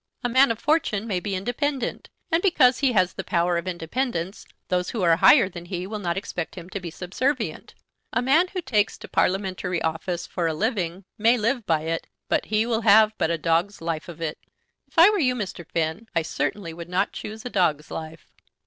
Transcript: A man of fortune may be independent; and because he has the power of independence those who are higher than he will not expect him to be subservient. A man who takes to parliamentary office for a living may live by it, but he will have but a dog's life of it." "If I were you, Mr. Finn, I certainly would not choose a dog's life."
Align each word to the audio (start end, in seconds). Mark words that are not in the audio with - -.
A 0.23 0.29
man 0.29 0.49
of 0.49 0.57
fortune 0.57 1.05
may 1.05 1.19
be 1.19 1.35
independent; 1.35 2.09
and 2.31 2.41
because 2.41 2.79
he 2.79 2.93
has 2.93 3.13
the 3.13 3.23
power 3.23 3.55
of 3.57 3.67
independence 3.67 4.47
those 4.69 4.89
who 4.89 5.03
are 5.03 5.17
higher 5.17 5.47
than 5.47 5.65
he 5.65 5.85
will 5.85 5.99
not 5.99 6.17
expect 6.17 6.55
him 6.55 6.71
to 6.71 6.79
be 6.79 6.89
subservient. 6.89 7.75
A 8.11 8.19
man 8.19 8.47
who 8.47 8.61
takes 8.63 8.97
to 8.97 9.07
parliamentary 9.07 9.79
office 9.83 10.25
for 10.25 10.47
a 10.47 10.55
living 10.55 11.05
may 11.19 11.37
live 11.37 11.67
by 11.67 11.81
it, 11.81 12.07
but 12.29 12.45
he 12.45 12.65
will 12.65 12.81
have 12.81 13.13
but 13.19 13.29
a 13.29 13.37
dog's 13.37 13.79
life 13.79 14.09
of 14.09 14.19
it." 14.21 14.39
"If 14.87 14.97
I 14.97 15.11
were 15.11 15.19
you, 15.19 15.35
Mr. 15.35 15.67
Finn, 15.69 16.07
I 16.15 16.23
certainly 16.23 16.73
would 16.73 16.89
not 16.89 17.13
choose 17.13 17.45
a 17.45 17.49
dog's 17.51 17.91
life." 17.91 18.31